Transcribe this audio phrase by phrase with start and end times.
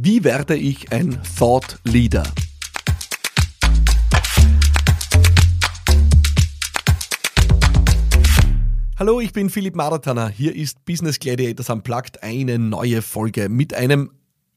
[0.00, 2.22] Wie werde ich ein Thought Leader?
[8.96, 10.28] Hallo, ich bin Philipp Maratana.
[10.28, 14.12] Hier ist Business Gladiators Unplugged, eine neue Folge mit einem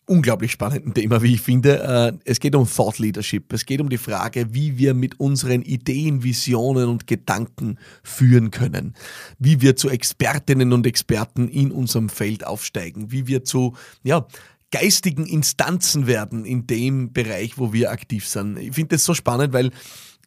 [0.06, 1.82] unglaublich spannenden Thema, wie ich finde.
[1.82, 3.52] Äh, es geht um Thought Leadership.
[3.52, 8.94] Es geht um die Frage, wie wir mit unseren Ideen, Visionen und Gedanken führen können.
[9.40, 13.12] Wie wir zu Expertinnen und Experten in unserem Feld aufsteigen.
[13.12, 14.28] Wie wir zu, ja,
[14.72, 18.58] geistigen Instanzen werden in dem Bereich, wo wir aktiv sind.
[18.58, 19.70] Ich finde das so spannend, weil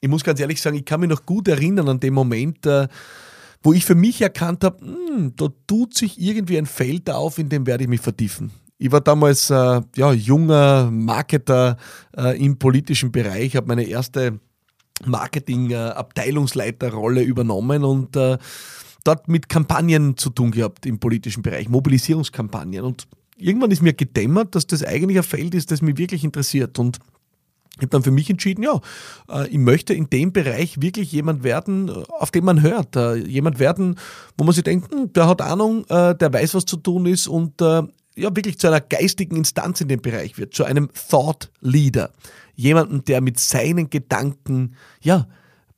[0.01, 2.89] ich muss ganz ehrlich sagen, ich kann mich noch gut erinnern an den Moment, äh,
[3.63, 7.49] wo ich für mich erkannt habe, hm, da tut sich irgendwie ein Feld auf, in
[7.49, 8.51] dem werde ich mich vertiefen.
[8.77, 11.79] Ich war damals äh, ja, junger Marketer
[12.17, 14.41] äh, im politischen Bereich, habe meine erste
[15.07, 18.37] Marketing-Abteilungsleiterrolle übernommen und äh,
[19.05, 22.85] dort mit Kampagnen zu tun gehabt im politischen Bereich, Mobilisierungskampagnen.
[22.85, 23.07] Und
[23.37, 26.79] irgendwann ist mir gedämmert, dass das eigentlich ein Feld ist, das mich wirklich interessiert.
[26.79, 26.99] Und
[27.77, 28.81] ich habe dann für mich entschieden, ja,
[29.29, 32.95] äh, ich möchte in dem Bereich wirklich jemand werden, auf den man hört.
[32.95, 33.99] Äh, jemand werden,
[34.39, 37.27] wo man sich denkt, hm, der hat Ahnung, äh, der weiß, was zu tun ist
[37.27, 37.61] und
[38.17, 42.13] ja, wirklich zu einer geistigen Instanz in dem Bereich wird, zu einem Thought Leader.
[42.55, 45.27] Jemanden, der mit seinen Gedanken, ja,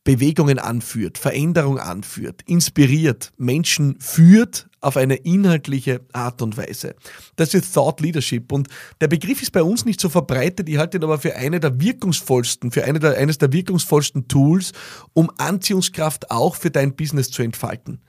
[0.06, 6.94] Bewegungen anführt, Veränderung anführt, inspiriert, Menschen führt auf eine inhaltliche Art und Weise.
[7.34, 8.68] Das ist Thought Leadership und
[9.00, 11.80] der Begriff ist bei uns nicht so verbreitet, ich halte ihn aber für eine der
[11.80, 14.72] wirkungsvollsten, für eine der, eines der wirkungsvollsten Tools,
[15.12, 18.00] um Anziehungskraft auch für dein Business zu entfalten.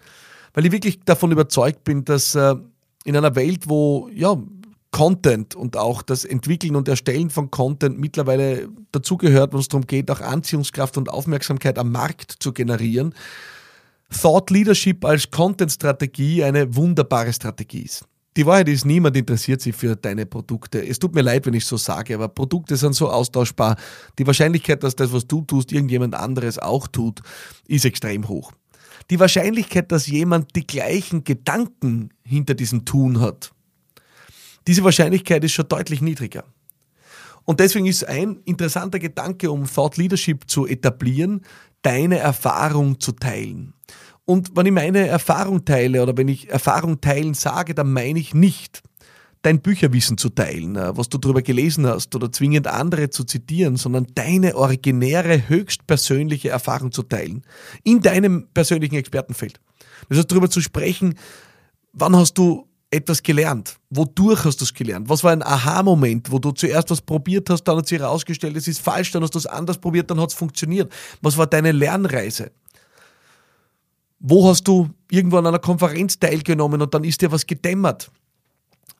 [0.53, 2.55] Weil ich wirklich davon überzeugt bin, dass äh,
[3.05, 4.37] in einer Welt, wo ja,
[4.91, 10.09] Content und auch das Entwickeln und Erstellen von Content mittlerweile dazugehört, wo es darum geht,
[10.09, 13.13] auch Anziehungskraft und Aufmerksamkeit am Markt zu generieren,
[14.09, 18.05] Thought Leadership als Content-Strategie eine wunderbare Strategie ist.
[18.37, 20.85] Die Wahrheit ist, niemand interessiert sich für deine Produkte.
[20.85, 23.77] Es tut mir leid, wenn ich so sage, aber Produkte sind so austauschbar.
[24.19, 27.21] Die Wahrscheinlichkeit, dass das, was du tust, irgendjemand anderes auch tut,
[27.67, 28.51] ist extrem hoch.
[29.09, 33.53] Die Wahrscheinlichkeit, dass jemand die gleichen Gedanken hinter diesem Tun hat,
[34.67, 36.43] diese Wahrscheinlichkeit ist schon deutlich niedriger.
[37.45, 41.41] Und deswegen ist ein interessanter Gedanke, um Thought Leadership zu etablieren,
[41.81, 43.73] deine Erfahrung zu teilen.
[44.25, 48.33] Und wenn ich meine Erfahrung teile oder wenn ich Erfahrung teilen sage, dann meine ich
[48.33, 48.83] nicht,
[49.41, 53.77] dein Bücherwissen zu teilen, äh, was du darüber gelesen hast oder zwingend andere zu zitieren,
[53.77, 57.43] sondern deine originäre, höchstpersönliche Erfahrung zu teilen.
[57.83, 59.61] In deinem persönlichen Expertenfeld.
[60.09, 61.15] Das heißt, darüber zu sprechen,
[61.93, 63.77] wann hast du etwas gelernt?
[63.89, 65.09] Wodurch hast du es gelernt?
[65.09, 68.67] Was war ein Aha-Moment, wo du zuerst was probiert hast, dann hat sich herausgestellt, es
[68.67, 70.91] ist falsch, dann hast du es anders probiert, dann hat es funktioniert.
[71.21, 72.51] Was war deine Lernreise?
[74.19, 78.09] Wo hast du irgendwo an einer Konferenz teilgenommen und dann ist dir was gedämmert?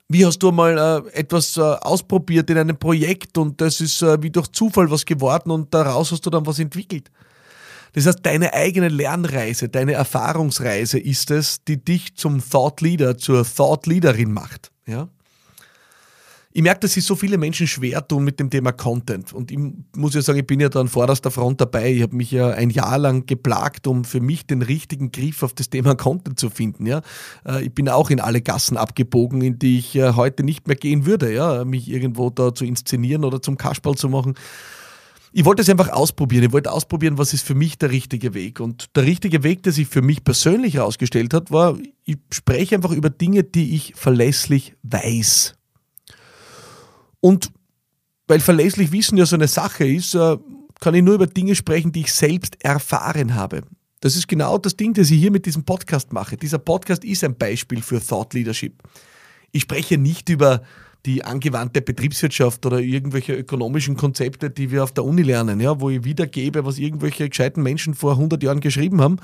[0.10, 4.22] Wie hast du mal äh, etwas äh, ausprobiert in einem Projekt und das ist äh,
[4.22, 7.12] wie durch Zufall was geworden und daraus hast du dann was entwickelt?
[7.98, 13.44] Das heißt, deine eigene Lernreise, deine Erfahrungsreise ist es, die dich zum Thought Leader, zur
[13.44, 14.72] Thought Leaderin macht.
[14.86, 15.10] Ja?
[16.52, 19.34] Ich merke, dass sich so viele Menschen schwer tun mit dem Thema Content.
[19.34, 19.58] Und ich
[19.96, 21.92] muss ja sagen, ich bin ja da an vorderster Front dabei.
[21.92, 25.54] Ich habe mich ja ein Jahr lang geplagt, um für mich den richtigen Griff auf
[25.54, 26.86] das Thema Content zu finden.
[26.86, 27.02] Ja?
[27.48, 30.76] Äh, ich bin auch in alle Gassen abgebogen, in die ich äh, heute nicht mehr
[30.76, 31.66] gehen würde, ja?
[31.66, 34.36] mich irgendwo da zu inszenieren oder zum Kasperl zu machen
[35.32, 36.44] ich wollte es einfach ausprobieren.
[36.46, 38.60] Ich wollte ausprobieren, was ist für mich der richtige Weg.
[38.60, 42.92] Und der richtige Weg, der sich für mich persönlich herausgestellt hat, war, ich spreche einfach
[42.92, 45.56] über Dinge, die ich verlässlich weiß.
[47.20, 47.52] Und
[48.28, 50.38] weil verlässlich Wissen ja so eine Sache ist, äh,
[50.80, 53.62] kann ich nur über Dinge sprechen, die ich selbst erfahren habe.
[54.00, 56.38] Das ist genau das Ding, das ich hier mit diesem Podcast mache.
[56.38, 58.84] Dieser Podcast ist ein Beispiel für Thought Leadership.
[59.52, 60.62] Ich spreche nicht über
[61.06, 65.90] die angewandte Betriebswirtschaft oder irgendwelche ökonomischen Konzepte, die wir auf der Uni lernen, ja, wo
[65.90, 69.18] ich wiedergebe, was irgendwelche gescheiten Menschen vor 100 Jahren geschrieben haben.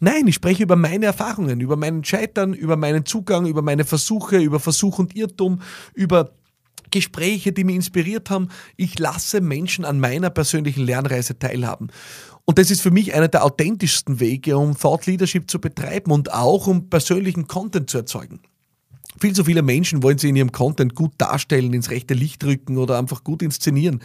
[0.00, 4.38] Nein, ich spreche über meine Erfahrungen, über meinen Scheitern, über meinen Zugang, über meine Versuche,
[4.38, 5.60] über Versuch und Irrtum,
[5.94, 6.32] über
[6.90, 8.48] Gespräche, die mich inspiriert haben.
[8.76, 11.88] Ich lasse Menschen an meiner persönlichen Lernreise teilhaben.
[12.44, 16.32] Und das ist für mich einer der authentischsten Wege, um Thought Leadership zu betreiben und
[16.32, 18.40] auch um persönlichen Content zu erzeugen.
[19.20, 22.78] Viel zu viele Menschen wollen sie in ihrem Content gut darstellen, ins rechte Licht rücken
[22.78, 24.00] oder einfach gut inszenieren.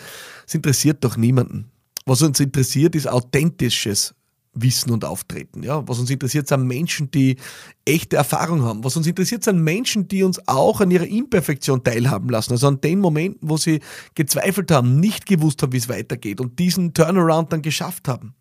[0.45, 1.71] Das interessiert doch niemanden.
[2.05, 4.13] Was uns interessiert, ist authentisches
[4.53, 5.63] Wissen und Auftreten.
[5.63, 5.87] Ja?
[5.87, 7.37] Was uns interessiert, sind Menschen, die
[7.85, 8.83] echte Erfahrung haben.
[8.83, 12.51] Was uns interessiert, sind Menschen, die uns auch an ihrer Imperfektion teilhaben lassen.
[12.51, 13.79] Also an den Momenten, wo sie
[14.15, 18.35] gezweifelt haben, nicht gewusst haben, wie es weitergeht und diesen Turnaround dann geschafft haben.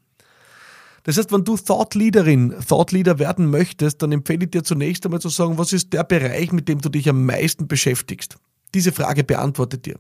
[1.05, 5.05] Das heißt, wenn du Thought Leaderin, Thought Leader werden möchtest, dann empfehle ich dir zunächst
[5.05, 8.37] einmal zu sagen, was ist der Bereich, mit dem du dich am meisten beschäftigst.
[8.75, 9.99] Diese Frage beantwortet dir.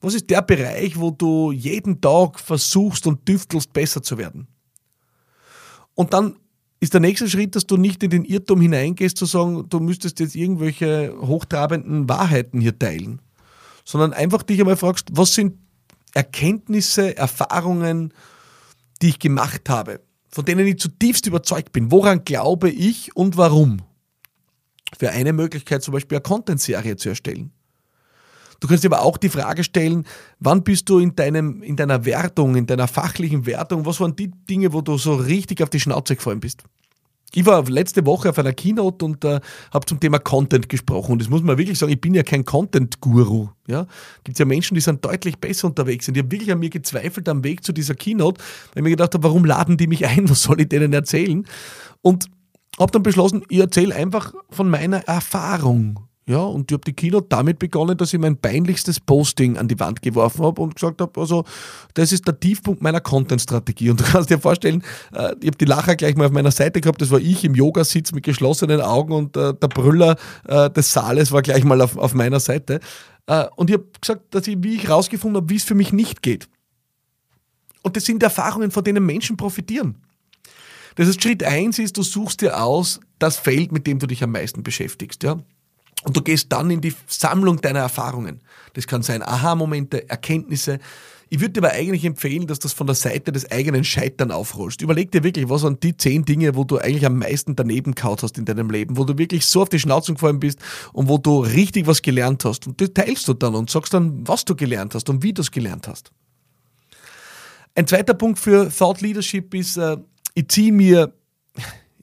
[0.00, 4.46] Was ist der Bereich, wo du jeden Tag versuchst und düftelst, besser zu werden?
[5.94, 6.36] Und dann
[6.80, 10.20] ist der nächste Schritt, dass du nicht in den Irrtum hineingehst, zu sagen, du müsstest
[10.20, 13.20] jetzt irgendwelche hochtrabenden Wahrheiten hier teilen,
[13.84, 15.58] sondern einfach dich einmal fragst, was sind
[16.14, 18.14] Erkenntnisse, Erfahrungen,
[19.02, 21.90] die ich gemacht habe, von denen ich zutiefst überzeugt bin.
[21.90, 23.82] Woran glaube ich und warum?
[24.96, 27.52] Für eine Möglichkeit zum Beispiel eine Content-Serie zu erstellen.
[28.60, 30.06] Du kannst dir aber auch die Frage stellen,
[30.38, 34.30] wann bist du in, deinem, in deiner Wertung, in deiner fachlichen Wertung, was waren die
[34.30, 36.64] Dinge, wo du so richtig auf die Schnauze gefallen bist?
[37.32, 39.40] Ich war letzte Woche auf einer Keynote und äh,
[39.72, 41.12] habe zum Thema Content gesprochen.
[41.12, 43.48] Und das muss man wirklich sagen, ich bin ja kein Content-Guru.
[43.68, 43.86] Ja?
[44.24, 46.16] Gibt ja Menschen, die sind deutlich besser unterwegs sind.
[46.16, 49.14] Ich habe wirklich an mir gezweifelt am Weg zu dieser Keynote, weil ich mir gedacht
[49.14, 50.28] habe, warum laden die mich ein?
[50.28, 51.46] Was soll ich denen erzählen?
[52.02, 52.26] Und
[52.78, 56.09] habe dann beschlossen, ich erzähle einfach von meiner Erfahrung.
[56.30, 59.80] Ja, und ich habe die Keynote damit begonnen, dass ich mein peinlichstes Posting an die
[59.80, 61.44] Wand geworfen habe und gesagt habe, also
[61.94, 63.90] das ist der Tiefpunkt meiner Content-Strategie.
[63.90, 66.80] Und du kannst dir vorstellen, äh, ich habe die Lacher gleich mal auf meiner Seite
[66.80, 70.14] gehabt, das war ich im Yogasitz mit geschlossenen Augen und äh, der Brüller
[70.46, 72.78] äh, des Saales war gleich mal auf, auf meiner Seite.
[73.54, 76.20] Und ich habe gesagt, dass ich, wie ich rausgefunden habe, wie es für mich nicht
[76.20, 76.48] geht.
[77.82, 79.96] Und das sind Erfahrungen, von denen Menschen profitieren.
[80.96, 84.24] Das heißt, Schritt eins ist, du suchst dir aus das Feld, mit dem du dich
[84.24, 85.22] am meisten beschäftigst.
[85.22, 85.38] Ja?
[86.04, 88.40] Und du gehst dann in die Sammlung deiner Erfahrungen.
[88.74, 90.78] Das kann sein Aha-Momente, Erkenntnisse.
[91.32, 94.32] Ich würde dir aber eigentlich empfehlen, dass du das von der Seite des eigenen Scheitern
[94.32, 94.82] aufrollst.
[94.82, 98.22] Überleg dir wirklich, was sind die zehn Dinge, wo du eigentlich am meisten daneben kaut
[98.22, 100.58] hast in deinem Leben, wo du wirklich so auf die Schnauze gefallen bist
[100.92, 102.66] und wo du richtig was gelernt hast.
[102.66, 105.42] Und das teilst du dann und sagst dann, was du gelernt hast und wie du
[105.42, 106.10] es gelernt hast.
[107.76, 109.98] Ein zweiter Punkt für Thought Leadership ist, äh,
[110.34, 111.12] ich ziehe mir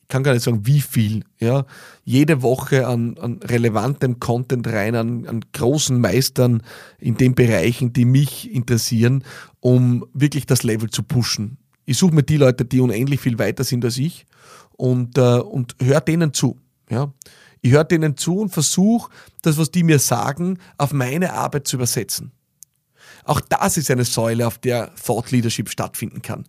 [0.08, 1.66] kann gar nicht sagen, wie viel, ja,
[2.04, 6.64] jede Woche an, an relevantem Content rein, an, an großen Meistern
[7.00, 9.24] in den Bereichen, die mich interessieren,
[9.60, 11.58] um wirklich das Level zu pushen.
[11.86, 14.26] Ich suche mir die Leute, die unendlich viel weiter sind als ich
[14.78, 16.58] und, äh, und höre denen zu.
[16.90, 17.12] Ja.
[17.62, 19.12] Ich höre denen zu und versuche,
[19.42, 22.32] das, was die mir sagen, auf meine Arbeit zu übersetzen.
[23.24, 26.46] Auch das ist eine Säule, auf der Thought Leadership stattfinden kann.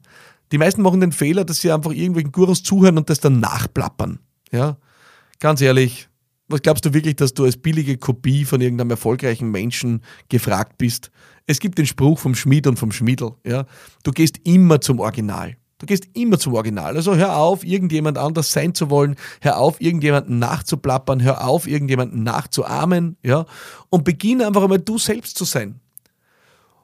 [0.52, 4.18] Die meisten machen den Fehler, dass sie einfach irgendwelchen Gurus zuhören und das dann nachplappern.
[4.50, 4.78] Ja,
[5.40, 6.08] ganz ehrlich,
[6.48, 11.10] was glaubst du wirklich, dass du als billige Kopie von irgendeinem erfolgreichen Menschen gefragt bist?
[11.46, 13.32] Es gibt den Spruch vom Schmied und vom Schmiedel.
[13.44, 13.66] Ja,
[14.02, 15.56] du gehst immer zum Original.
[15.78, 16.96] Du gehst immer zum Original.
[16.96, 19.14] Also hör auf, irgendjemand anders sein zu wollen.
[19.40, 21.22] Hör auf, irgendjemanden nachzuplappern.
[21.22, 23.16] Hör auf, irgendjemanden nachzuahmen.
[23.22, 23.46] Ja,
[23.88, 25.80] und beginn einfach einmal du selbst zu sein.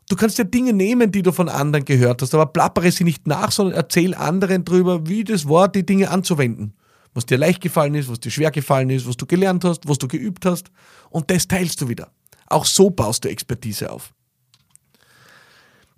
[0.08, 3.26] Du kannst ja Dinge nehmen, die du von anderen gehört hast, aber plappere sie nicht
[3.26, 6.74] nach, sondern erzähl anderen darüber, wie das war, die Dinge anzuwenden.
[7.14, 9.98] Was dir leicht gefallen ist, was dir schwer gefallen ist, was du gelernt hast, was
[9.98, 10.70] du geübt hast.
[11.10, 12.10] Und das teilst du wieder.
[12.46, 14.12] Auch so baust du Expertise auf.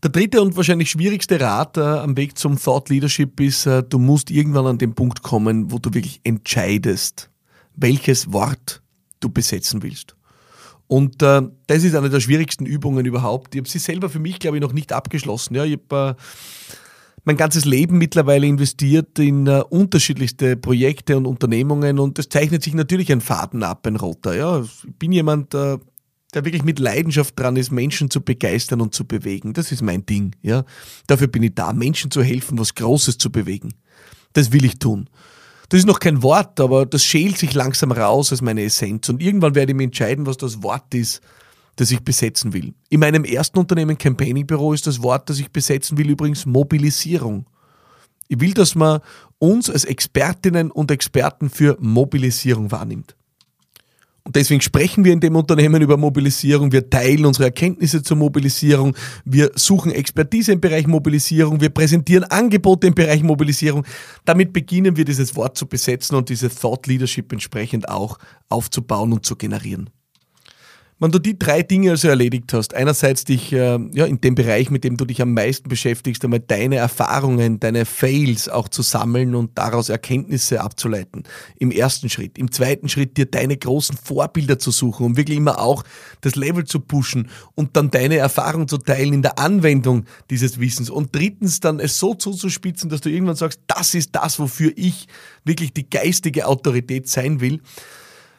[0.03, 3.99] Der dritte und wahrscheinlich schwierigste Rat äh, am Weg zum Thought Leadership ist, äh, du
[3.99, 7.31] musst irgendwann an den Punkt kommen, wo du wirklich entscheidest,
[7.75, 8.83] welches Wort
[9.21, 10.16] du besetzen willst.
[10.89, 13.55] Und äh, das ist eine der schwierigsten Übungen überhaupt.
[13.55, 15.55] Ich habe sie selber für mich, glaube ich, noch nicht abgeschlossen.
[15.55, 16.23] Ja, ich habe äh,
[17.25, 22.75] mein ganzes Leben mittlerweile investiert in äh, unterschiedlichste Projekte und Unternehmungen und es zeichnet sich
[22.75, 24.37] natürlich ein Faden ab, ein roter.
[24.37, 25.77] Ja, ich bin jemand, äh,
[26.35, 29.55] der wirklich mit Leidenschaft dran ist, Menschen zu begeistern und zu bewegen.
[29.55, 30.37] Das ist mein Ding.
[30.43, 30.65] Ja,
[31.09, 33.75] dafür bin ich da, Menschen zu helfen, was Großes zu bewegen.
[34.33, 35.09] Das will ich tun.
[35.69, 39.09] Das ist noch kein Wort, aber das schält sich langsam raus als meine Essenz.
[39.09, 41.21] Und irgendwann werde ich mir entscheiden, was das Wort ist,
[41.77, 42.73] das ich besetzen will.
[42.89, 47.47] In meinem ersten Unternehmen Campaigning Büro ist das Wort, das ich besetzen will, übrigens Mobilisierung.
[48.29, 49.01] Ich will, dass man
[49.39, 53.17] uns als Expertinnen und Experten für Mobilisierung wahrnimmt.
[54.27, 56.73] Und deswegen sprechen wir in dem Unternehmen über Mobilisierung.
[56.73, 58.97] Wir teilen unsere Erkenntnisse zur Mobilisierung.
[59.25, 61.61] Wir suchen Expertise im Bereich Mobilisierung.
[61.61, 63.87] Wir präsentieren Angebote im Bereich Mobilisierung.
[64.25, 68.19] Damit beginnen wir dieses Wort zu besetzen und diese Thought Leadership entsprechend auch
[68.49, 69.91] aufzubauen und zu generieren.
[70.99, 74.71] Wenn du die drei Dinge also erledigt hast, einerseits dich äh, ja, in dem Bereich,
[74.71, 79.35] mit dem du dich am meisten beschäftigst, einmal deine Erfahrungen, deine Fails auch zu sammeln
[79.35, 81.25] und daraus Erkenntnisse abzuleiten,
[81.59, 82.39] im ersten Schritt.
[82.39, 85.85] Im zweiten Schritt dir deine großen Vorbilder zu suchen, um wirklich immer auch
[86.23, 90.89] das Level zu pushen und dann deine Erfahrung zu teilen in der Anwendung dieses Wissens.
[90.89, 95.09] Und drittens dann es so zuzuspitzen, dass du irgendwann sagst, das ist das, wofür ich
[95.45, 97.61] wirklich die geistige Autorität sein will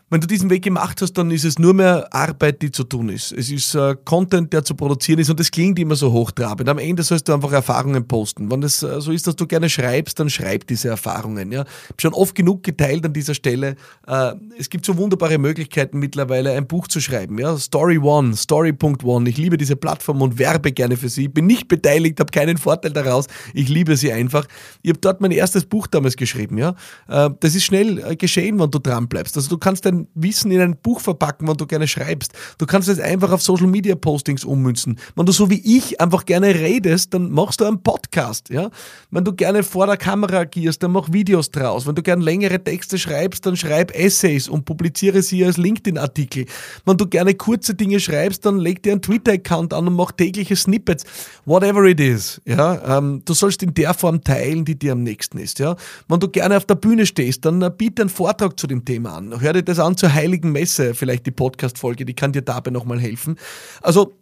[0.10, 3.10] wenn du diesen Weg gemacht hast, dann ist es nur mehr Arbeit, die zu tun
[3.10, 3.34] ist.
[3.34, 6.70] Es ist äh, Content, der zu produzieren ist und das klingt immer so hochtrabend.
[6.70, 8.50] Am Ende sollst du einfach Erfahrungen posten.
[8.50, 11.52] Wenn das äh, so ist, dass du gerne schreibst, dann schreib diese Erfahrungen.
[11.52, 11.64] Ja?
[11.64, 13.76] Ich habe schon oft genug geteilt an dieser Stelle.
[14.08, 17.38] Äh, es gibt so wunderbare Möglichkeiten mittlerweile, ein Buch zu schreiben.
[17.38, 17.58] Ja?
[17.58, 19.30] Story One, Story.one.
[19.30, 21.28] Ich liebe diese Plattform und werbe gerne für sie.
[21.28, 23.28] Bin nicht beteiligt, habe keinen Vorteil daraus.
[23.54, 24.48] Ich liebe sie einfach.
[24.84, 26.58] Ich habe dort mein erstes Buch damals geschrieben.
[26.58, 26.76] Ja?
[27.10, 29.36] Äh, das ist schnell äh, geschehen, wenn du dran bleibst.
[29.36, 32.34] Also du kannst dein dein Wissen in ein Buch verpacken, wenn du gerne schreibst.
[32.58, 35.00] Du kannst es einfach auf Social Media Postings ummünzen.
[35.16, 38.70] Wenn du so wie ich einfach gerne redest, dann machst du einen Podcast, ja.
[39.12, 41.88] Wenn du gerne vor der Kamera agierst, dann mach Videos draus.
[41.88, 46.46] Wenn du gerne längere Texte schreibst, dann schreib Essays und publiziere sie als LinkedIn-Artikel.
[46.86, 50.56] Wenn du gerne kurze Dinge schreibst, dann leg dir einen Twitter-Account an und mach tägliche
[50.56, 51.04] Snippets.
[51.46, 52.98] Whatever it is, ja.
[52.98, 55.75] Ähm, du sollst in der Form teilen, die dir am nächsten ist, ja.
[56.08, 59.16] Wenn du gerne auf der Bühne stehst, dann äh, biete einen Vortrag zu dem Thema
[59.16, 59.39] an.
[59.39, 62.72] Hör dir das an an zur Heiligen Messe, vielleicht die Podcast-Folge, die kann dir dabei
[62.72, 63.38] nochmal helfen.
[63.82, 64.13] Also,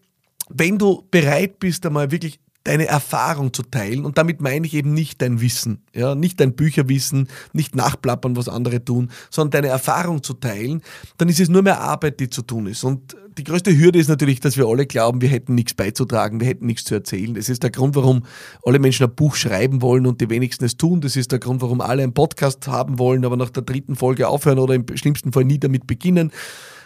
[0.50, 4.06] wenn du bereit bist, einmal wirklich deine Erfahrung zu teilen.
[4.06, 8.50] Und damit meine ich eben nicht dein Wissen, ja, nicht dein Bücherwissen, nicht nachplappern, was
[8.50, 10.82] andere tun, sondern deine Erfahrung zu teilen,
[11.18, 12.84] dann ist es nur mehr Arbeit, die zu tun ist.
[12.84, 16.48] Und die größte Hürde ist natürlich, dass wir alle glauben, wir hätten nichts beizutragen, wir
[16.48, 17.34] hätten nichts zu erzählen.
[17.34, 18.24] Das ist der Grund, warum
[18.64, 21.02] alle Menschen ein Buch schreiben wollen und die wenigsten es tun.
[21.02, 24.28] Das ist der Grund, warum alle einen Podcast haben wollen, aber nach der dritten Folge
[24.28, 26.32] aufhören oder im schlimmsten Fall nie damit beginnen.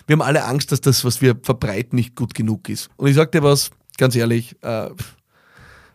[0.08, 2.90] Wir haben alle Angst, dass das, was wir verbreiten, nicht gut genug ist.
[2.98, 4.90] Und ich sage dir was, ganz ehrlich, äh,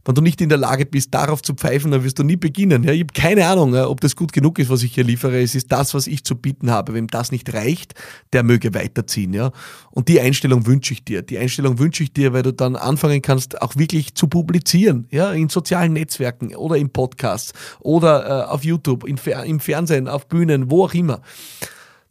[0.04, 2.84] wenn du nicht in der Lage bist, darauf zu pfeifen, dann wirst du nie beginnen.
[2.84, 5.40] Ja, ich habe keine Ahnung, ob das gut genug ist, was ich hier liefere.
[5.40, 6.94] Es ist das, was ich zu bieten habe.
[6.94, 7.94] Wem das nicht reicht,
[8.32, 9.32] der möge weiterziehen.
[9.32, 9.52] Ja?
[9.90, 11.22] Und die Einstellung wünsche ich dir.
[11.22, 15.08] Die Einstellung wünsche ich dir, weil du dann anfangen kannst, auch wirklich zu publizieren.
[15.10, 15.32] Ja?
[15.32, 20.70] In sozialen Netzwerken oder in Podcasts oder äh, auf YouTube, in, im Fernsehen, auf Bühnen,
[20.70, 21.22] wo auch immer.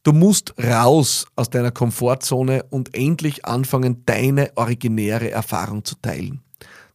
[0.03, 6.41] Du musst raus aus deiner Komfortzone und endlich anfangen, deine originäre Erfahrung zu teilen.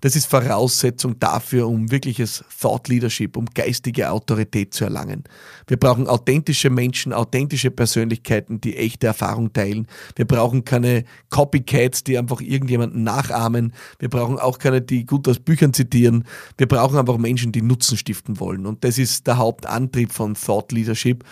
[0.00, 5.24] Das ist Voraussetzung dafür, um wirkliches Thought Leadership, um geistige Autorität zu erlangen.
[5.66, 9.88] Wir brauchen authentische Menschen, authentische Persönlichkeiten, die echte Erfahrung teilen.
[10.14, 13.72] Wir brauchen keine Copycats, die einfach irgendjemanden nachahmen.
[13.98, 16.22] Wir brauchen auch keine, die gut aus Büchern zitieren.
[16.56, 18.66] Wir brauchen einfach Menschen, die Nutzen stiften wollen.
[18.66, 21.24] Und das ist der Hauptantrieb von Thought Leadership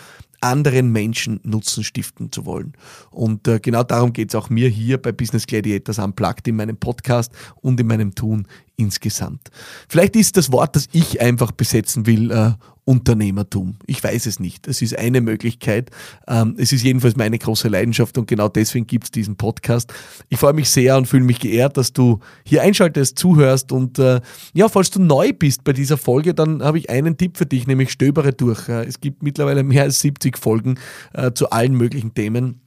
[0.47, 2.73] anderen Menschen Nutzen stiften zu wollen.
[3.11, 6.77] Und äh, genau darum geht es auch mir hier bei Business Gladiators Unplugged in meinem
[6.77, 9.49] Podcast und in meinem Tun insgesamt.
[9.89, 12.51] Vielleicht ist das Wort, das ich einfach besetzen will, äh,
[12.87, 13.75] Unternehmertum.
[13.85, 14.65] Ich weiß es nicht.
[14.65, 15.91] Es ist eine Möglichkeit.
[16.25, 19.93] Ähm, es ist jedenfalls meine große Leidenschaft und genau deswegen gibt es diesen Podcast.
[20.29, 24.21] Ich freue mich sehr und fühle mich geehrt, dass du hier einschaltest, zuhörst und äh,
[24.53, 27.67] ja, falls du neu bist bei dieser Folge, dann habe ich einen Tipp für dich,
[27.67, 28.69] nämlich stöbere durch.
[28.69, 30.79] Äh, es gibt mittlerweile mehr als 70 Folgen
[31.13, 32.61] äh, zu allen möglichen Themen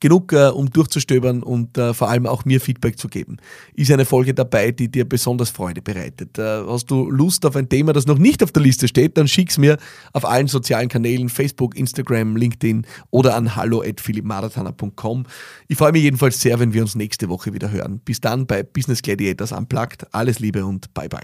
[0.00, 3.36] genug, äh, um durchzustöbern und äh, vor allem auch mir Feedback zu geben.
[3.74, 6.38] Ist eine Folge dabei, die dir besonders Freude bereitet.
[6.38, 9.28] Äh, hast du Lust auf ein Thema, das noch nicht auf der Liste steht, dann
[9.28, 9.78] schick's mir
[10.12, 15.26] auf allen sozialen Kanälen, Facebook, Instagram, LinkedIn oder an hallo@philippmarathoner.com.
[15.68, 18.00] Ich freue mich jedenfalls sehr, wenn wir uns nächste Woche wieder hören.
[18.04, 20.06] Bis dann bei Business Gladiators Unplugged.
[20.12, 21.20] Alles Liebe und bye bye.